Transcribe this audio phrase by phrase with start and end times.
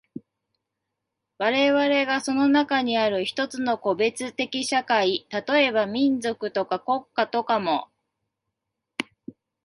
[1.37, 7.87] 我々がその中にある一つの個別的社会、例えば民族とか国家とかも、